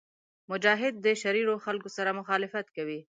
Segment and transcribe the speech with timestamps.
[0.51, 2.99] مجاهد د شریرو خلکو سره مخالفت کوي.